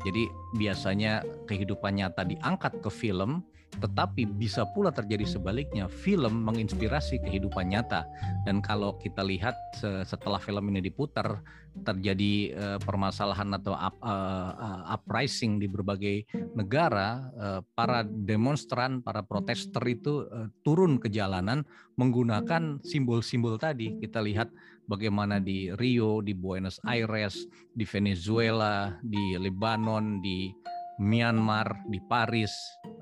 Jadi 0.08 0.24
biasanya 0.56 1.20
kehidupan 1.44 2.00
nyata 2.00 2.24
diangkat 2.24 2.80
ke 2.80 2.88
film 2.88 3.44
tetapi 3.78 4.26
bisa 4.26 4.66
pula 4.74 4.90
terjadi 4.90 5.24
sebaliknya. 5.24 5.86
Film 5.86 6.44
menginspirasi 6.44 7.22
kehidupan 7.22 7.70
nyata. 7.72 8.04
Dan 8.44 8.60
kalau 8.62 8.98
kita 8.98 9.22
lihat 9.22 9.54
setelah 10.04 10.42
film 10.42 10.68
ini 10.70 10.82
diputar 10.82 11.40
terjadi 11.78 12.58
uh, 12.58 12.78
permasalahan 12.82 13.54
atau 13.54 13.70
up, 13.78 13.94
uh, 14.02 14.90
uprising 14.90 15.62
di 15.62 15.70
berbagai 15.70 16.26
negara 16.58 17.30
para 17.78 18.02
demonstran 18.02 18.98
para 18.98 19.22
protester 19.22 19.82
itu 19.86 20.26
turun 20.66 20.98
ke 20.98 21.06
jalanan 21.06 21.62
menggunakan 21.94 22.82
simbol-simbol 22.82 23.58
tadi. 23.58 23.94
Kita 23.98 24.18
lihat 24.22 24.50
bagaimana 24.90 25.38
di 25.38 25.70
Rio 25.76 26.24
di 26.24 26.34
Buenos 26.34 26.82
Aires 26.88 27.46
di 27.74 27.84
Venezuela 27.86 28.90
di 29.04 29.38
Lebanon 29.38 30.18
di 30.18 30.50
Myanmar, 30.98 31.86
di 31.86 32.02
Paris, 32.02 32.52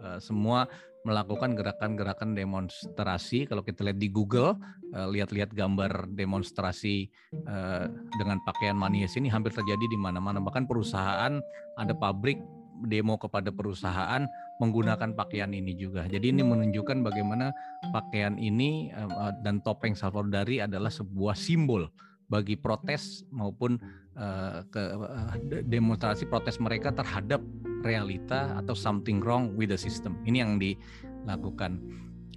uh, 0.05 0.21
semua 0.21 0.69
melakukan 1.07 1.55
gerakan-gerakan 1.55 2.35
demonstrasi. 2.35 3.47
Kalau 3.47 3.63
kita 3.63 3.87
lihat 3.87 3.99
di 3.99 4.13
Google, 4.13 4.59
uh, 4.93 5.09
lihat-lihat 5.09 5.55
gambar 5.57 6.13
demonstrasi 6.13 7.09
uh, 7.47 7.89
dengan 8.21 8.43
pakaian 8.45 8.77
manies 8.77 9.17
ini 9.17 9.33
hampir 9.33 9.55
terjadi 9.55 9.87
di 9.89 9.99
mana-mana. 9.99 10.43
Bahkan 10.43 10.69
perusahaan, 10.69 11.41
ada 11.79 11.95
pabrik 11.95 12.43
demo 12.85 13.17
kepada 13.17 13.49
perusahaan 13.49 14.29
menggunakan 14.61 15.17
pakaian 15.17 15.49
ini 15.57 15.73
juga. 15.73 16.05
Jadi 16.05 16.29
ini 16.29 16.45
menunjukkan 16.45 17.01
bagaimana 17.01 17.49
pakaian 17.89 18.37
ini 18.37 18.93
dan 19.41 19.65
topeng 19.65 19.97
Salvador 19.97 20.45
adalah 20.45 20.93
sebuah 20.93 21.33
simbol 21.33 21.89
bagi 22.29 22.59
protes 22.59 23.25
maupun 23.33 23.79
uh, 24.17 24.65
ke 24.73 24.83
uh, 24.97 25.37
demonstrasi 25.69 26.27
protes 26.27 26.59
mereka 26.59 26.91
terhadap 26.93 27.41
realita 27.85 28.57
atau 28.59 28.75
something 28.75 29.23
wrong 29.23 29.55
with 29.55 29.71
the 29.71 29.79
system. 29.79 30.19
Ini 30.27 30.43
yang 30.43 30.59
dilakukan. 30.59 31.79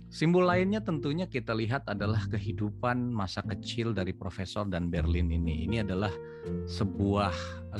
Simbol 0.09 0.49
lainnya 0.49 0.81
tentunya 0.81 1.29
kita 1.29 1.53
lihat 1.53 1.85
adalah 1.85 2.25
kehidupan 2.33 3.13
masa 3.13 3.45
kecil 3.45 3.93
dari 3.93 4.09
Profesor 4.09 4.65
dan 4.65 4.89
Berlin 4.89 5.29
ini. 5.29 5.69
Ini 5.69 5.85
adalah 5.85 6.09
sebuah 6.65 7.29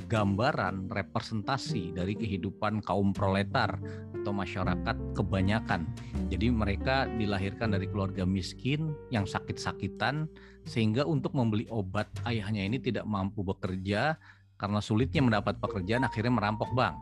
gambaran 0.05 0.93
representasi 0.93 1.97
dari 1.97 2.13
kehidupan 2.13 2.85
kaum 2.85 3.17
proletar 3.17 3.81
atau 4.13 4.29
masyarakat 4.29 5.17
kebanyakan. 5.17 5.89
Jadi 6.29 6.53
mereka 6.53 7.09
dilahirkan 7.09 7.73
dari 7.73 7.89
keluarga 7.89 8.29
miskin 8.29 8.93
yang 9.09 9.25
sakit-sakitan 9.25 10.29
sehingga 10.69 11.09
untuk 11.09 11.33
membeli 11.33 11.65
obat 11.73 12.13
ayahnya 12.29 12.61
ini 12.61 12.77
tidak 12.77 13.09
mampu 13.09 13.41
bekerja 13.41 14.21
karena 14.61 14.77
sulitnya 14.77 15.25
mendapat 15.25 15.57
pekerjaan 15.57 16.05
akhirnya 16.05 16.37
merampok 16.37 16.69
bank 16.77 16.93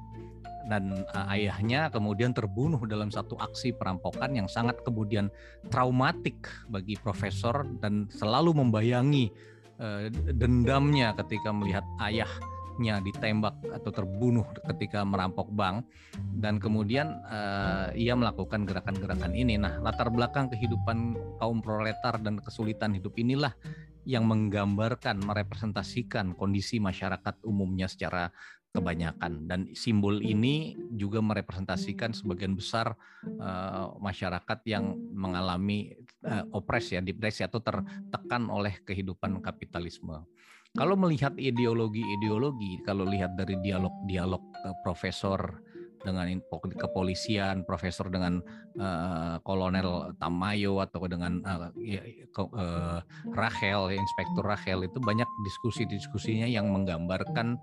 dan 0.68 1.08
uh, 1.16 1.34
ayahnya 1.34 1.88
kemudian 1.90 2.36
terbunuh 2.36 2.80
dalam 2.86 3.10
satu 3.10 3.40
aksi 3.40 3.74
perampokan 3.74 4.36
yang 4.36 4.48
sangat 4.52 4.80
kemudian 4.84 5.32
traumatik 5.72 6.48
bagi 6.68 7.00
profesor 7.00 7.66
dan 7.80 8.12
selalu 8.12 8.56
membayangi 8.62 9.32
uh, 9.80 10.12
dendamnya 10.12 11.16
ketika 11.24 11.50
melihat 11.56 11.84
ayahnya 12.04 13.02
ditembak 13.02 13.56
atau 13.74 13.90
terbunuh 13.90 14.46
ketika 14.70 15.02
merampok 15.02 15.50
bank 15.50 15.88
dan 16.38 16.62
kemudian 16.62 17.18
uh, 17.26 17.90
ia 17.98 18.14
melakukan 18.14 18.70
gerakan-gerakan 18.70 19.34
ini. 19.34 19.58
Nah, 19.58 19.82
latar 19.82 20.14
belakang 20.14 20.54
kehidupan 20.54 21.18
kaum 21.42 21.60
proletar 21.66 22.22
dan 22.22 22.38
kesulitan 22.38 22.94
hidup 22.94 23.18
inilah 23.18 23.56
yang 24.08 24.24
menggambarkan, 24.24 25.20
merepresentasikan 25.20 26.32
kondisi 26.40 26.80
masyarakat 26.80 27.44
umumnya 27.44 27.92
secara 27.92 28.32
kebanyakan. 28.78 29.50
Dan 29.50 29.60
simbol 29.74 30.22
ini 30.22 30.78
juga 30.94 31.18
merepresentasikan 31.26 32.14
sebagian 32.14 32.54
besar 32.54 32.94
uh, 33.42 33.98
masyarakat 33.98 34.60
yang 34.70 34.94
mengalami 35.18 35.98
uh, 36.22 36.46
opres 36.54 36.94
ya 36.94 37.02
depresi 37.02 37.42
atau 37.42 37.58
tertekan 37.58 38.54
oleh 38.54 38.78
kehidupan 38.86 39.42
kapitalisme. 39.42 40.22
Kalau 40.78 40.94
melihat 40.94 41.34
ideologi-ideologi, 41.42 42.86
kalau 42.86 43.10
lihat 43.10 43.34
dari 43.34 43.58
dialog-dialog 43.66 44.44
uh, 44.62 44.76
profesor 44.86 45.66
dengan 46.08 46.30
kepolisian, 46.78 47.66
profesor 47.66 48.08
dengan 48.08 48.40
uh, 48.80 49.42
kolonel 49.42 50.14
Tamayo 50.22 50.80
atau 50.80 51.04
dengan 51.10 51.42
uh, 51.44 51.74
uh, 51.74 53.00
Rachel, 53.34 53.92
inspektur 53.92 54.46
Rachel 54.46 54.86
itu 54.86 55.02
banyak 55.02 55.28
diskusi-diskusinya 55.44 56.48
yang 56.48 56.70
menggambarkan 56.70 57.58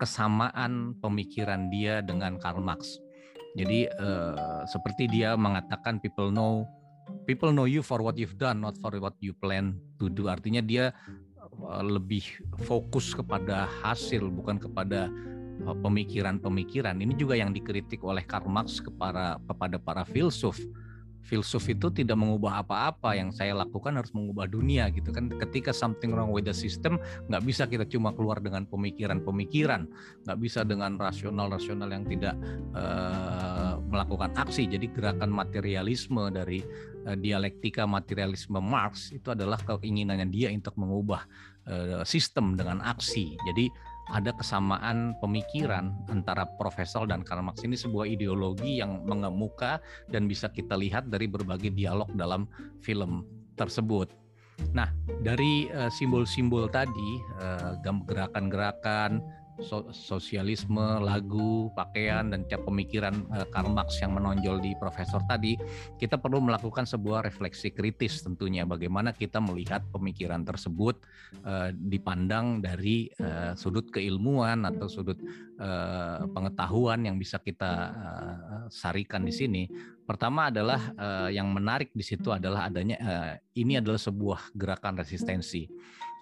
kesamaan 0.00 0.96
pemikiran 1.04 1.68
dia 1.68 2.00
dengan 2.00 2.40
Karl 2.40 2.64
Marx. 2.64 2.96
Jadi 3.52 3.84
uh, 4.00 4.64
seperti 4.64 5.10
dia 5.10 5.36
mengatakan 5.36 6.00
people 6.00 6.32
know 6.32 6.64
people 7.28 7.52
know 7.52 7.68
you 7.68 7.84
for 7.84 8.00
what 8.00 8.16
you've 8.16 8.40
done, 8.40 8.64
not 8.64 8.80
for 8.80 8.96
what 8.96 9.12
you 9.20 9.36
plan 9.36 9.76
to 10.00 10.08
do. 10.08 10.32
Artinya 10.32 10.64
dia 10.64 10.96
uh, 11.60 11.84
lebih 11.84 12.24
fokus 12.64 13.12
kepada 13.12 13.68
hasil 13.84 14.32
bukan 14.32 14.56
kepada 14.56 15.12
eh, 15.60 15.76
pemikiran-pemikiran. 15.84 16.96
Ini 16.96 17.12
juga 17.18 17.36
yang 17.36 17.52
dikritik 17.52 18.00
oleh 18.00 18.24
Karl 18.24 18.48
Marx 18.48 18.80
kepada 18.80 19.36
kepada 19.44 19.76
para 19.76 20.02
filsuf 20.08 20.56
filsuf 21.24 21.68
itu 21.70 21.92
tidak 21.92 22.18
mengubah 22.18 22.64
apa-apa 22.64 23.14
yang 23.14 23.30
saya 23.30 23.54
lakukan 23.54 23.96
harus 23.96 24.10
mengubah 24.12 24.48
dunia 24.48 24.88
gitu 24.90 25.12
kan. 25.12 25.28
Ketika 25.28 25.70
something 25.70 26.12
wrong 26.12 26.32
with 26.32 26.48
the 26.48 26.56
system 26.56 26.98
nggak 27.28 27.42
bisa 27.44 27.68
kita 27.68 27.84
cuma 27.86 28.10
keluar 28.16 28.40
dengan 28.42 28.66
pemikiran-pemikiran. 28.66 29.86
Nggak 30.26 30.38
bisa 30.40 30.60
dengan 30.66 30.96
rasional-rasional 30.96 31.88
yang 31.92 32.04
tidak 32.08 32.34
uh, 32.74 33.78
melakukan 33.88 34.32
aksi. 34.36 34.66
Jadi 34.66 34.90
gerakan 34.90 35.30
materialisme 35.30 36.32
dari 36.32 36.64
uh, 37.06 37.16
dialektika 37.16 37.84
materialisme 37.84 38.58
Marx 38.58 39.12
itu 39.14 39.32
adalah 39.32 39.60
keinginannya 39.60 40.28
dia 40.28 40.48
untuk 40.50 40.74
mengubah 40.76 41.22
uh, 41.68 42.02
sistem 42.02 42.58
dengan 42.58 42.82
aksi. 42.82 43.36
Jadi 43.46 43.70
ada 44.10 44.34
kesamaan 44.34 45.14
pemikiran 45.22 45.94
antara 46.10 46.46
Profesor 46.58 47.06
dan 47.06 47.22
Karl 47.22 47.46
Marx 47.46 47.62
ini 47.62 47.78
sebuah 47.78 48.10
ideologi 48.10 48.82
yang 48.82 49.06
mengemuka 49.06 49.78
dan 50.10 50.26
bisa 50.26 50.50
kita 50.50 50.74
lihat 50.74 51.08
dari 51.08 51.30
berbagai 51.30 51.70
dialog 51.70 52.10
dalam 52.18 52.50
film 52.82 53.24
tersebut. 53.54 54.10
Nah, 54.76 54.92
dari 55.24 55.72
eh, 55.72 55.88
simbol-simbol 55.88 56.68
uh, 56.68 56.72
tadi, 56.72 57.10
uh, 57.40 57.80
gerakan-gerakan, 57.80 59.24
so 59.62 59.86
sosialisme, 59.92 61.00
lagu, 61.00 61.68
pakaian 61.76 62.32
dan 62.32 62.44
cap 62.48 62.64
pemikiran 62.64 63.12
uh, 63.30 63.46
Karl 63.48 63.70
Marx 63.70 64.00
yang 64.00 64.16
menonjol 64.16 64.60
di 64.60 64.72
profesor 64.76 65.20
tadi, 65.28 65.56
kita 66.00 66.16
perlu 66.16 66.40
melakukan 66.40 66.88
sebuah 66.88 67.24
refleksi 67.24 67.70
kritis 67.70 68.24
tentunya 68.24 68.64
bagaimana 68.64 69.12
kita 69.12 69.38
melihat 69.38 69.84
pemikiran 69.92 70.42
tersebut 70.42 71.00
uh, 71.44 71.70
dipandang 71.72 72.64
dari 72.64 73.12
uh, 73.20 73.52
sudut 73.54 73.88
keilmuan 73.92 74.64
atau 74.66 74.88
sudut 74.88 75.16
uh, 75.60 76.26
pengetahuan 76.32 77.04
yang 77.04 77.16
bisa 77.20 77.38
kita 77.38 77.72
uh, 77.92 78.60
sarikan 78.72 79.22
di 79.24 79.32
sini. 79.32 79.62
Pertama 80.04 80.50
adalah 80.50 80.90
uh, 80.98 81.30
yang 81.30 81.46
menarik 81.54 81.94
di 81.94 82.02
situ 82.02 82.34
adalah 82.34 82.66
adanya 82.66 82.98
uh, 82.98 83.32
ini 83.54 83.78
adalah 83.78 84.00
sebuah 84.00 84.58
gerakan 84.58 84.98
resistensi 84.98 85.70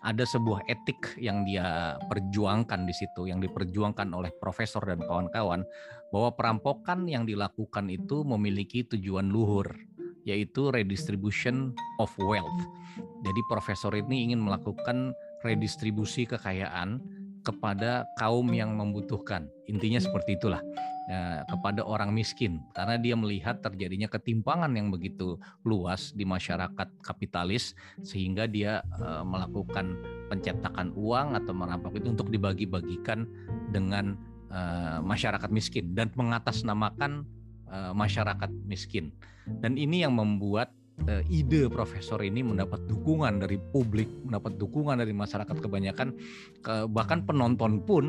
ada 0.03 0.23
sebuah 0.23 0.67
etik 0.71 1.19
yang 1.19 1.43
dia 1.43 1.99
perjuangkan 2.07 2.87
di 2.87 2.95
situ, 2.95 3.27
yang 3.27 3.43
diperjuangkan 3.43 4.09
oleh 4.15 4.31
profesor 4.39 4.83
dan 4.87 5.03
kawan-kawan, 5.03 5.67
bahwa 6.15 6.31
perampokan 6.35 7.05
yang 7.11 7.27
dilakukan 7.27 7.91
itu 7.91 8.23
memiliki 8.23 8.87
tujuan 8.87 9.29
luhur, 9.29 9.67
yaitu 10.23 10.71
redistribution 10.71 11.75
of 11.99 12.11
wealth. 12.23 12.61
Jadi 13.27 13.41
profesor 13.51 13.91
ini 13.99 14.31
ingin 14.31 14.39
melakukan 14.39 15.13
redistribusi 15.43 16.27
kekayaan 16.27 17.03
kepada 17.43 18.07
kaum 18.19 18.51
yang 18.55 18.75
membutuhkan. 18.79 19.51
Intinya 19.67 19.99
seperti 19.99 20.39
itulah 20.39 20.63
ya, 21.09 21.43
kepada 21.49 21.83
orang 21.83 22.13
miskin. 22.13 22.61
Karena 22.77 23.01
dia 23.01 23.17
melihat 23.17 23.65
terjadinya 23.65 24.07
ketimpangan 24.07 24.71
yang 24.77 24.93
begitu 24.93 25.41
luas 25.65 26.13
di 26.13 26.29
masyarakat 26.29 26.89
kapitalis 27.01 27.73
sehingga 28.05 28.45
dia 28.45 28.85
uh, 29.01 29.25
melakukan 29.25 29.99
pencetakan 30.29 30.93
uang 30.95 31.35
atau 31.35 31.53
merampok 31.57 31.97
itu 31.97 32.13
untuk 32.13 32.29
dibagi-bagikan 32.29 33.25
dengan 33.73 34.21
uh, 34.53 35.01
masyarakat 35.01 35.49
miskin 35.49 35.97
dan 35.97 36.13
mengatasnamakan 36.13 37.25
uh, 37.73 37.97
masyarakat 37.97 38.53
miskin. 38.69 39.11
Dan 39.49 39.81
ini 39.81 40.05
yang 40.05 40.13
membuat 40.13 40.77
uh, 41.09 41.25
ide 41.33 41.73
profesor 41.73 42.21
ini 42.21 42.45
mendapat 42.45 42.85
dukungan 42.85 43.41
dari 43.41 43.57
publik, 43.57 44.09
mendapat 44.29 44.61
dukungan 44.61 45.01
dari 45.01 45.17
masyarakat 45.17 45.57
kebanyakan, 45.57 46.13
ke, 46.61 46.75
bahkan 46.93 47.25
penonton 47.25 47.81
pun 47.81 48.05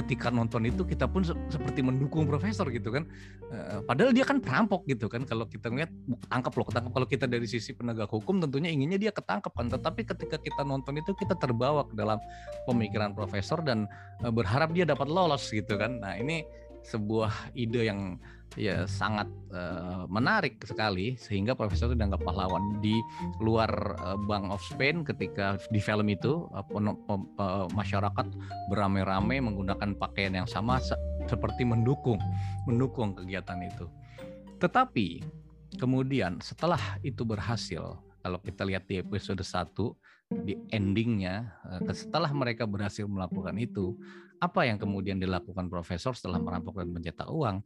ketika 0.00 0.32
nonton 0.32 0.64
itu 0.64 0.82
kita 0.82 1.04
pun 1.06 1.22
se 1.22 1.36
seperti 1.52 1.84
mendukung 1.84 2.24
profesor 2.24 2.66
gitu 2.72 2.90
kan. 2.90 3.04
Uh, 3.52 3.84
padahal 3.84 4.10
dia 4.16 4.24
kan 4.24 4.40
perampok 4.40 4.88
gitu 4.88 5.06
kan 5.06 5.28
kalau 5.28 5.44
kita 5.44 5.68
ngeliat 5.68 5.92
tangkap 6.32 6.52
loh 6.56 6.66
ketangkap 6.66 6.92
kalau 6.96 7.08
kita 7.08 7.24
dari 7.28 7.46
sisi 7.46 7.76
penegak 7.76 8.08
hukum 8.08 8.40
tentunya 8.40 8.72
inginnya 8.72 8.98
dia 8.98 9.12
ketangkap 9.12 9.52
kan. 9.52 9.68
Tetapi 9.68 10.00
ketika 10.08 10.36
kita 10.40 10.62
nonton 10.64 10.98
itu 10.98 11.12
kita 11.12 11.36
terbawa 11.36 11.84
ke 11.84 11.94
dalam 11.94 12.16
pemikiran 12.64 13.12
profesor 13.12 13.60
dan 13.60 13.84
uh, 14.24 14.32
berharap 14.32 14.72
dia 14.72 14.88
dapat 14.88 15.06
lolos 15.06 15.48
gitu 15.52 15.76
kan. 15.76 16.00
Nah 16.00 16.16
ini 16.16 16.42
sebuah 16.80 17.52
ide 17.52 17.92
yang 17.92 18.16
ya 18.58 18.82
sangat 18.86 19.30
uh, 19.54 20.10
menarik 20.10 20.58
sekali 20.66 21.14
sehingga 21.14 21.54
profesor 21.54 21.90
itu 21.90 21.98
dianggap 21.98 22.22
pahlawan 22.26 22.82
di 22.82 22.98
luar 23.38 23.70
uh, 24.02 24.18
Bank 24.26 24.50
of 24.50 24.62
Spain 24.66 25.06
ketika 25.06 25.54
di 25.70 25.78
film 25.78 26.10
itu 26.10 26.50
uh, 26.50 26.64
uh, 26.66 27.66
masyarakat 27.70 28.26
beramai-ramai 28.72 29.38
menggunakan 29.38 29.94
pakaian 29.94 30.34
yang 30.34 30.48
sama 30.50 30.82
se 30.82 30.98
seperti 31.28 31.62
mendukung 31.62 32.18
mendukung 32.66 33.14
kegiatan 33.14 33.60
itu. 33.62 33.86
Tetapi 34.58 35.22
kemudian 35.78 36.42
setelah 36.42 36.98
itu 37.06 37.22
berhasil 37.22 38.02
kalau 38.20 38.38
kita 38.42 38.66
lihat 38.66 38.84
di 38.90 38.98
episode 38.98 39.40
1 39.40 39.70
di 40.46 40.54
endingnya 40.70 41.50
setelah 41.90 42.30
mereka 42.30 42.62
berhasil 42.62 43.02
melakukan 43.06 43.58
itu 43.58 43.98
apa 44.40 44.64
yang 44.64 44.80
kemudian 44.80 45.20
dilakukan 45.20 45.68
profesor 45.68 46.16
setelah 46.16 46.40
merampok 46.40 46.80
dan 46.80 46.88
mencetak 46.88 47.28
uang? 47.28 47.60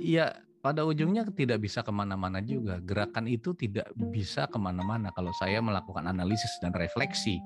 Ya 0.00 0.40
pada 0.58 0.82
ujungnya 0.82 1.22
tidak 1.30 1.62
bisa 1.62 1.86
ke 1.86 1.92
mana-mana 1.94 2.42
juga. 2.42 2.82
Gerakan 2.82 3.30
itu 3.30 3.54
tidak 3.54 3.90
bisa 4.10 4.50
ke 4.50 4.58
mana-mana 4.58 5.14
kalau 5.14 5.30
saya 5.38 5.62
melakukan 5.62 6.10
analisis 6.10 6.50
dan 6.58 6.74
refleksi 6.74 7.38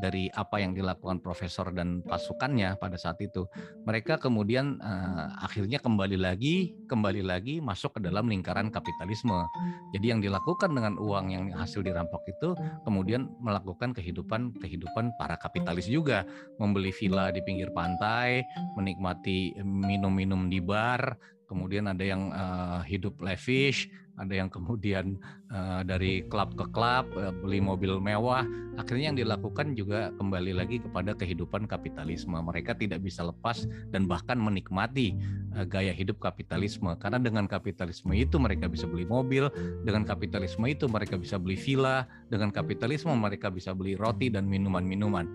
dari 0.00 0.32
apa 0.32 0.60
yang 0.60 0.72
dilakukan 0.72 1.20
profesor 1.20 1.68
dan 1.70 2.00
pasukannya 2.04 2.76
pada 2.80 2.96
saat 2.96 3.20
itu. 3.20 3.44
Mereka 3.84 4.16
kemudian 4.18 4.80
uh, 4.80 5.28
akhirnya 5.44 5.76
kembali 5.78 6.16
lagi, 6.16 6.72
kembali 6.88 7.22
lagi 7.22 7.60
masuk 7.60 8.00
ke 8.00 8.00
dalam 8.00 8.26
lingkaran 8.26 8.72
kapitalisme. 8.72 9.44
Jadi 9.92 10.06
yang 10.10 10.20
dilakukan 10.24 10.72
dengan 10.72 10.96
uang 10.96 11.26
yang 11.30 11.44
hasil 11.52 11.84
dirampok 11.84 12.24
itu 12.26 12.56
kemudian 12.82 13.28
melakukan 13.44 13.92
kehidupan 13.92 14.56
kehidupan 14.58 15.12
para 15.20 15.36
kapitalis 15.36 15.86
juga, 15.86 16.24
membeli 16.56 16.90
villa 16.90 17.28
di 17.28 17.44
pinggir 17.44 17.70
pantai, 17.76 18.42
menikmati 18.74 19.60
minum-minum 19.62 20.48
di 20.48 20.58
bar, 20.64 21.14
kemudian 21.54 21.86
ada 21.86 22.02
yang 22.02 22.34
uh, 22.34 22.82
hidup 22.82 23.22
lavish, 23.22 23.86
ada 24.18 24.30
yang 24.30 24.50
kemudian 24.50 25.18
uh, 25.50 25.86
dari 25.86 26.26
klub 26.26 26.54
ke 26.58 26.66
klub 26.74 27.06
uh, 27.14 27.30
beli 27.30 27.62
mobil 27.62 28.02
mewah. 28.02 28.42
Akhirnya 28.74 29.14
yang 29.14 29.18
dilakukan 29.18 29.78
juga 29.78 30.10
kembali 30.18 30.50
lagi 30.50 30.82
kepada 30.82 31.14
kehidupan 31.14 31.70
kapitalisme. 31.70 32.34
Mereka 32.34 32.74
tidak 32.74 33.06
bisa 33.06 33.22
lepas 33.22 33.70
dan 33.94 34.10
bahkan 34.10 34.34
menikmati 34.38 35.14
uh, 35.54 35.62
gaya 35.62 35.94
hidup 35.94 36.18
kapitalisme 36.18 36.90
karena 36.98 37.22
dengan 37.22 37.46
kapitalisme 37.46 38.10
itu 38.14 38.34
mereka 38.42 38.66
bisa 38.66 38.90
beli 38.90 39.06
mobil, 39.06 39.46
dengan 39.86 40.02
kapitalisme 40.02 40.66
itu 40.66 40.90
mereka 40.90 41.14
bisa 41.14 41.38
beli 41.38 41.54
villa, 41.54 42.06
dengan 42.26 42.50
kapitalisme 42.50 43.14
mereka 43.14 43.50
bisa 43.50 43.70
beli 43.74 43.94
roti 43.94 44.26
dan 44.30 44.50
minuman-minuman. 44.50 45.26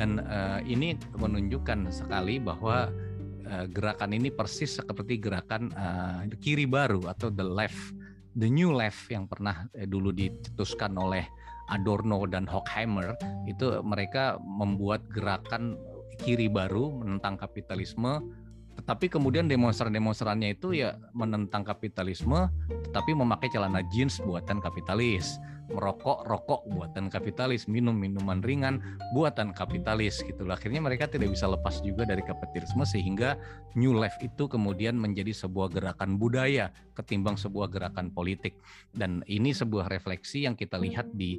Dan 0.00 0.24
uh, 0.24 0.64
ini 0.64 0.96
menunjukkan 1.16 1.92
sekali 1.92 2.40
bahwa 2.40 2.88
uh, 3.48 3.66
gerakan 3.66 4.12
ini 4.12 4.28
persis 4.28 4.76
seperti 4.76 5.16
gerakan 5.18 5.72
uh, 5.74 6.28
kiri 6.38 6.68
baru 6.68 7.08
atau 7.08 7.32
the 7.32 7.44
left, 7.44 7.96
the 8.36 8.46
new 8.46 8.70
left 8.70 9.08
yang 9.08 9.24
pernah 9.24 9.66
eh, 9.74 9.88
dulu 9.88 10.12
dicetuskan 10.12 10.94
oleh 11.00 11.24
Adorno 11.72 12.24
dan 12.28 12.44
Horkheimer. 12.44 13.16
Itu 13.48 13.80
mereka 13.84 14.36
membuat 14.40 15.08
gerakan 15.08 15.76
kiri 16.20 16.50
baru 16.50 16.92
menentang 17.00 17.38
kapitalisme 17.38 18.20
tetapi 18.78 19.10
kemudian 19.10 19.50
demonstran-demonstrannya 19.50 20.54
itu 20.54 20.70
ya 20.70 20.94
menentang 21.10 21.66
kapitalisme 21.66 22.46
tetapi 22.88 23.10
memakai 23.10 23.50
celana 23.50 23.82
jeans 23.90 24.22
buatan 24.22 24.62
kapitalis 24.62 25.42
merokok 25.68 26.24
rokok 26.24 26.64
buatan 26.72 27.12
kapitalis 27.12 27.68
minum 27.68 27.94
minuman 27.94 28.40
ringan 28.40 28.80
buatan 29.12 29.52
kapitalis 29.52 30.24
gitu 30.24 30.48
akhirnya 30.48 30.80
mereka 30.80 31.04
tidak 31.08 31.32
bisa 31.32 31.44
lepas 31.44 31.80
juga 31.84 32.08
dari 32.08 32.24
kapitalisme 32.24 32.82
sehingga 32.88 33.36
new 33.76 33.92
life 33.92 34.16
itu 34.24 34.48
kemudian 34.48 34.96
menjadi 34.96 35.30
sebuah 35.30 35.70
gerakan 35.70 36.16
budaya 36.16 36.72
ketimbang 36.98 37.38
sebuah 37.38 37.70
gerakan 37.70 38.10
politik. 38.10 38.58
Dan 38.90 39.22
ini 39.30 39.54
sebuah 39.54 39.86
refleksi 39.86 40.50
yang 40.50 40.58
kita 40.58 40.80
lihat 40.82 41.14
di 41.14 41.38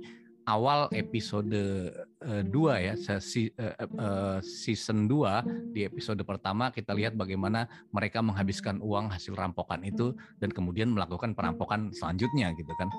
awal 0.50 0.90
episode 0.98 1.54
uh, 2.26 2.74
ya 2.82 2.98
sesi, 2.98 3.54
uh, 3.62 3.78
uh, 4.02 4.38
season 4.42 5.06
2 5.06 5.70
di 5.70 5.86
episode 5.86 6.18
pertama 6.26 6.74
kita 6.74 6.98
lihat 6.98 7.14
bagaimana 7.14 7.70
mereka 7.94 8.26
menghabiskan 8.26 8.82
uang 8.82 9.14
hasil 9.14 9.38
rampokan 9.38 9.86
itu 9.86 10.18
dan 10.42 10.50
kemudian 10.50 10.90
melakukan 10.90 11.38
perampokan 11.38 11.94
selanjutnya 11.94 12.50
gitu 12.58 12.74
kan. 12.82 12.90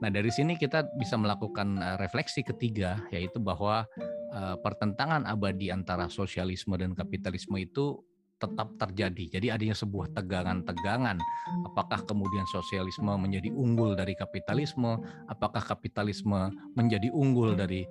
Nah, 0.00 0.08
dari 0.08 0.32
sini 0.32 0.56
kita 0.56 0.88
bisa 0.96 1.20
melakukan 1.20 2.00
refleksi 2.00 2.40
ketiga 2.40 3.04
yaitu 3.12 3.36
bahwa 3.36 3.84
uh, 4.32 4.56
pertentangan 4.64 5.28
abadi 5.28 5.68
antara 5.68 6.08
sosialisme 6.08 6.72
dan 6.80 6.96
kapitalisme 6.96 7.60
itu 7.60 8.00
tetap 8.44 8.68
terjadi. 8.76 9.40
Jadi 9.40 9.46
adanya 9.48 9.76
sebuah 9.76 10.12
tegangan-tegangan. 10.12 11.16
Apakah 11.72 12.04
kemudian 12.04 12.44
sosialisme 12.52 13.08
menjadi 13.16 13.48
unggul 13.50 13.96
dari 13.96 14.12
kapitalisme? 14.12 15.00
Apakah 15.32 15.64
kapitalisme 15.64 16.52
menjadi 16.76 17.08
unggul 17.08 17.56
dari 17.56 17.88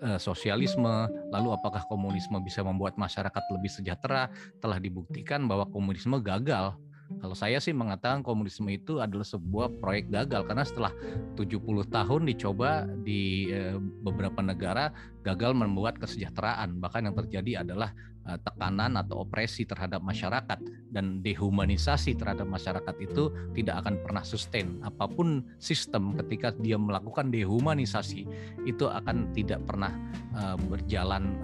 uh, 0.00 0.16
sosialisme? 0.22 1.10
Lalu 1.34 1.48
apakah 1.50 1.82
komunisme 1.90 2.38
bisa 2.40 2.62
membuat 2.62 2.94
masyarakat 2.94 3.42
lebih 3.52 3.70
sejahtera? 3.70 4.30
Telah 4.62 4.78
dibuktikan 4.78 5.44
bahwa 5.50 5.66
komunisme 5.68 6.22
gagal 6.22 6.78
Kalau 7.06 7.34
saya 7.38 7.62
sih 7.62 7.70
mengatakan 7.70 8.20
komunisme 8.20 8.66
itu 8.68 8.98
adalah 8.98 9.24
sebuah 9.24 9.78
proyek 9.78 10.10
gagal 10.10 10.42
karena 10.46 10.64
setelah 10.66 10.92
70 11.38 11.62
tahun 11.86 12.22
dicoba 12.26 12.84
di 13.06 13.50
eh, 13.50 13.78
beberapa 13.78 14.42
negara 14.42 14.90
gagal 15.22 15.54
membuat 15.54 15.98
kesejahteraan. 16.02 16.82
Bahkan 16.82 17.10
yang 17.10 17.16
terjadi 17.16 17.52
adalah 17.62 17.94
eh, 18.26 18.38
tekanan 18.42 18.98
atau 18.98 19.22
opresi 19.22 19.62
terhadap 19.64 20.02
masyarakat 20.02 20.58
dan 20.90 21.22
dehumanisasi 21.22 22.18
terhadap 22.18 22.46
masyarakat 22.50 22.94
itu 22.98 23.30
tidak 23.54 23.86
akan 23.86 24.02
pernah 24.02 24.24
sustain. 24.26 24.82
Apa 24.82 25.06
pun 25.06 25.46
sistem 25.62 26.14
ketika 26.18 26.50
dia 26.58 26.76
melakukan 26.76 27.30
dehumanisasi 27.30 28.26
itu 28.66 28.84
akan 28.86 29.30
tidak 29.30 29.62
pernah 29.62 29.92
uh, 30.34 30.56
berjalan 30.56 31.36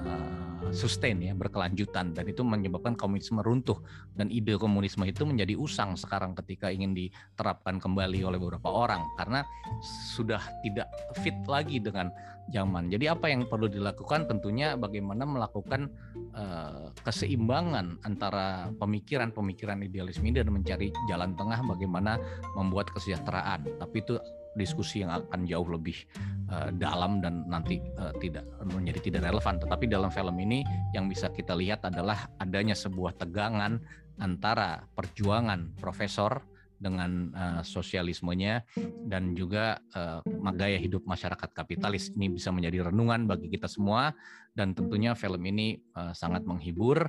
sustain 0.71 1.19
ya 1.19 1.35
berkelanjutan 1.35 2.15
dan 2.15 2.25
itu 2.31 2.47
menyebabkan 2.47 2.95
komunisme 2.95 3.43
runtuh 3.43 3.83
dan 4.15 4.31
ide 4.31 4.55
komunisme 4.55 5.03
itu 5.03 5.27
menjadi 5.27 5.59
usang 5.59 5.99
sekarang 5.99 6.39
ketika 6.39 6.71
ingin 6.71 6.95
diterapkan 6.95 7.83
kembali 7.83 8.23
oleh 8.23 8.39
beberapa 8.39 8.71
orang 8.71 9.03
karena 9.19 9.43
sudah 10.15 10.41
tidak 10.63 10.87
fit 11.21 11.35
lagi 11.51 11.83
dengan 11.83 12.15
zaman. 12.51 12.91
Jadi 12.91 13.07
apa 13.07 13.31
yang 13.31 13.47
perlu 13.47 13.71
dilakukan 13.71 14.27
tentunya 14.27 14.75
bagaimana 14.75 15.23
melakukan 15.23 15.87
uh, 16.35 16.91
keseimbangan 17.07 18.03
antara 18.03 18.73
pemikiran-pemikiran 18.83 19.87
idealisme 19.87 20.27
dan 20.35 20.51
mencari 20.51 20.91
jalan 21.07 21.39
tengah 21.39 21.63
bagaimana 21.63 22.19
membuat 22.59 22.91
kesejahteraan. 22.91 23.79
Tapi 23.79 23.97
itu 24.03 24.19
diskusi 24.59 25.01
yang 25.05 25.13
akan 25.13 25.49
jauh 25.49 25.65
lebih 25.65 25.97
uh, 26.53 26.69
dalam 26.77 27.25
dan 27.25 27.45
nanti 27.49 27.81
uh, 27.97 28.13
tidak 28.21 28.45
menjadi 28.69 29.01
tidak 29.13 29.33
relevan. 29.33 29.57
Tetapi 29.61 29.85
dalam 29.89 30.11
film 30.13 30.37
ini 30.41 30.61
yang 30.93 31.09
bisa 31.09 31.33
kita 31.33 31.57
lihat 31.57 31.85
adalah 31.89 32.29
adanya 32.41 32.77
sebuah 32.77 33.17
tegangan 33.17 33.81
antara 34.21 34.85
perjuangan 34.93 35.73
profesor 35.81 36.45
dengan 36.83 37.31
uh, 37.31 37.63
sosialismenya 37.63 38.67
dan 39.07 39.39
juga 39.39 39.79
uh, 39.95 40.19
gaya 40.59 40.75
hidup 40.83 41.07
masyarakat 41.07 41.55
kapitalis 41.55 42.11
ini 42.19 42.35
bisa 42.35 42.51
menjadi 42.51 42.91
renungan 42.91 43.31
bagi 43.31 43.47
kita 43.47 43.71
semua 43.71 44.11
dan 44.59 44.75
tentunya 44.75 45.15
film 45.15 45.41
ini 45.47 45.79
uh, 45.95 46.11
sangat 46.11 46.43
menghibur 46.43 47.07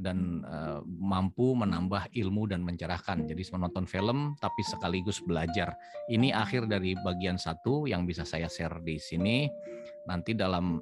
dan 0.00 0.40
uh, 0.48 0.80
mampu 0.86 1.52
menambah 1.52 2.08
ilmu 2.16 2.48
dan 2.48 2.64
mencerahkan. 2.64 3.28
Jadi 3.28 3.42
menonton 3.52 3.84
film 3.84 4.32
tapi 4.40 4.62
sekaligus 4.64 5.20
belajar. 5.20 5.76
Ini 6.08 6.32
akhir 6.32 6.70
dari 6.70 6.96
bagian 6.96 7.36
satu 7.36 7.84
yang 7.84 8.08
bisa 8.08 8.24
saya 8.24 8.48
share 8.48 8.80
di 8.80 8.96
sini. 8.96 9.52
Nanti 10.08 10.32
dalam 10.32 10.80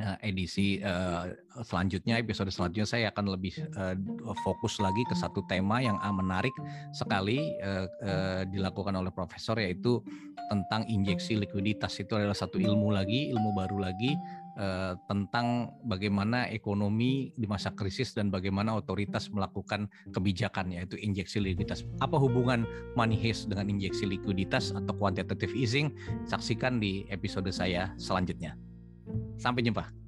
uh, 0.00 0.16
edisi 0.24 0.80
uh, 0.80 1.28
selanjutnya, 1.60 2.16
episode 2.16 2.48
selanjutnya 2.48 2.88
saya 2.88 3.06
akan 3.12 3.36
lebih 3.36 3.52
uh, 3.76 3.94
fokus 4.40 4.80
lagi 4.80 5.04
ke 5.04 5.14
satu 5.14 5.44
tema 5.44 5.84
yang 5.84 6.00
menarik 6.16 6.52
sekali 6.96 7.52
uh, 7.60 7.84
uh, 8.00 8.42
dilakukan 8.48 8.96
oleh 8.96 9.12
profesor 9.12 9.60
yaitu 9.60 10.00
tentang 10.48 10.88
injeksi 10.88 11.36
likuiditas. 11.36 12.00
Itu 12.00 12.16
adalah 12.16 12.36
satu 12.36 12.56
ilmu 12.56 12.96
lagi, 12.96 13.28
ilmu 13.28 13.52
baru 13.52 13.84
lagi 13.84 14.16
eh, 14.58 14.94
tentang 15.06 15.72
bagaimana 15.86 16.48
ekonomi 16.50 17.32
di 17.38 17.46
masa 17.48 17.72
krisis 17.72 18.12
dan 18.12 18.28
bagaimana 18.28 18.76
otoritas 18.76 19.32
melakukan 19.32 19.88
kebijakan 20.10 20.74
yaitu 20.74 20.98
injeksi 20.98 21.40
likuiditas. 21.40 21.86
Apa 22.02 22.18
hubungan 22.18 22.66
money 22.98 23.16
heist 23.16 23.48
dengan 23.48 23.70
injeksi 23.72 24.04
likuiditas 24.04 24.74
atau 24.74 24.92
quantitative 24.98 25.54
easing? 25.56 25.94
Saksikan 26.28 26.82
di 26.82 27.06
episode 27.08 27.48
saya 27.54 27.94
selanjutnya. 27.96 28.58
Sampai 29.38 29.64
jumpa. 29.64 30.01